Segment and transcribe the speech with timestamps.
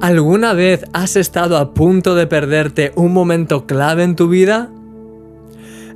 [0.00, 4.70] ¿Alguna vez has estado a punto de perderte un momento clave en tu vida?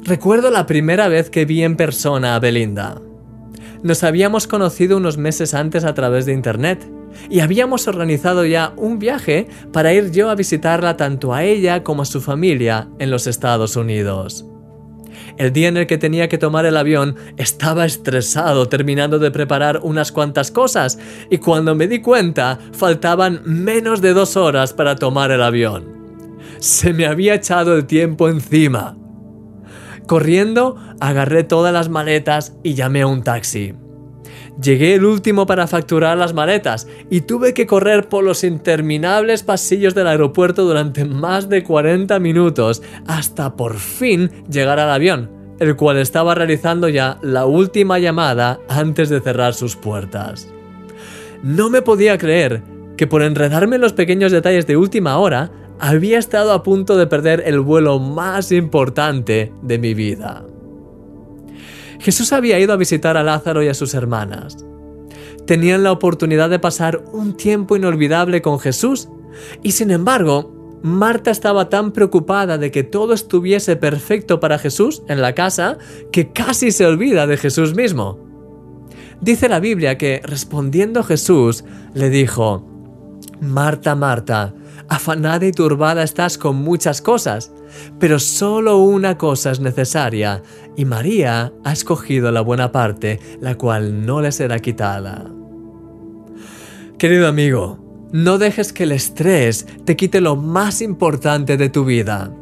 [0.02, 3.00] Recuerdo la primera vez que vi en persona a Belinda.
[3.84, 6.84] Nos habíamos conocido unos meses antes a través de internet
[7.30, 12.02] y habíamos organizado ya un viaje para ir yo a visitarla tanto a ella como
[12.02, 14.44] a su familia en los Estados Unidos.
[15.36, 19.80] El día en el que tenía que tomar el avión estaba estresado terminando de preparar
[19.82, 20.98] unas cuantas cosas
[21.30, 25.84] y cuando me di cuenta faltaban menos de dos horas para tomar el avión.
[26.58, 28.96] Se me había echado el tiempo encima.
[30.06, 33.74] Corriendo, agarré todas las maletas y llamé a un taxi.
[34.60, 39.94] Llegué el último para facturar las maletas y tuve que correr por los interminables pasillos
[39.94, 45.96] del aeropuerto durante más de 40 minutos hasta por fin llegar al avión, el cual
[45.96, 50.48] estaba realizando ya la última llamada antes de cerrar sus puertas.
[51.42, 52.62] No me podía creer
[52.96, 55.50] que por enredarme en los pequeños detalles de última hora
[55.80, 60.44] había estado a punto de perder el vuelo más importante de mi vida.
[62.02, 64.56] Jesús había ido a visitar a Lázaro y a sus hermanas.
[65.46, 69.08] Tenían la oportunidad de pasar un tiempo inolvidable con Jesús
[69.62, 75.22] y sin embargo, Marta estaba tan preocupada de que todo estuviese perfecto para Jesús en
[75.22, 75.78] la casa
[76.10, 78.18] que casi se olvida de Jesús mismo.
[79.20, 81.64] Dice la Biblia que respondiendo Jesús
[81.94, 82.66] le dijo,
[83.42, 84.54] Marta, Marta,
[84.88, 87.52] afanada y turbada estás con muchas cosas,
[87.98, 90.44] pero solo una cosa es necesaria,
[90.76, 95.28] y María ha escogido la buena parte, la cual no le será quitada.
[96.98, 102.32] Querido amigo, no dejes que el estrés te quite lo más importante de tu vida,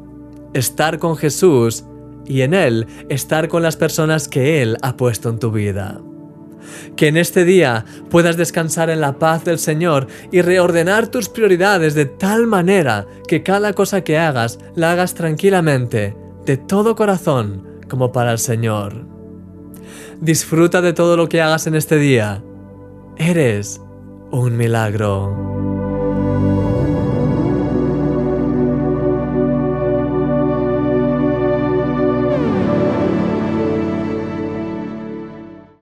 [0.53, 1.85] estar con Jesús
[2.27, 6.03] y en Él estar con las personas que Él ha puesto en tu vida.
[6.97, 11.95] Que en este día puedas descansar en la paz del Señor y reordenar tus prioridades
[11.95, 18.13] de tal manera que cada cosa que hagas la hagas tranquilamente, de todo corazón, como
[18.13, 19.07] para el Señor.
[20.21, 22.43] Disfruta de todo lo que hagas en este día.
[23.17, 23.81] Eres
[24.31, 25.70] un milagro.